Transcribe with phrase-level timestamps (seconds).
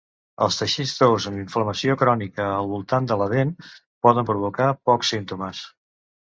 [0.43, 3.55] Els teixits tous amb inflamació crònica al voltant de la dent
[4.09, 5.65] poden provocar pocs símptomes.